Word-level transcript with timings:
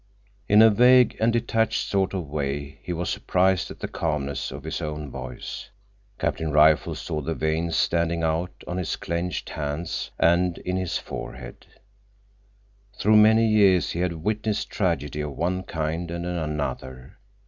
In 0.49 0.63
a 0.63 0.71
vague 0.71 1.15
and 1.21 1.31
detached 1.31 1.87
sort 1.87 2.15
of 2.15 2.25
way 2.27 2.79
he 2.81 2.91
was 2.91 3.07
surprised 3.07 3.69
at 3.69 3.81
the 3.81 3.87
calmness 3.87 4.49
of 4.51 4.63
his 4.63 4.81
own 4.81 5.11
voice. 5.11 5.69
Captain 6.17 6.51
Rifle 6.51 6.95
saw 6.95 7.21
the 7.21 7.35
veins 7.35 7.75
standing 7.75 8.23
out 8.23 8.63
on 8.67 8.77
his 8.77 8.95
clenched 8.95 9.51
hands 9.51 10.09
and 10.17 10.57
in 10.57 10.75
his 10.75 10.97
forehead. 10.97 11.67
Through 12.97 13.17
many 13.17 13.45
years 13.47 13.91
he 13.91 13.99
had 13.99 14.13
witnessed 14.23 14.71
tragedy 14.71 15.21
of 15.21 15.33
one 15.33 15.61
kind 15.61 16.09
and 16.09 16.25
another. 16.25 17.19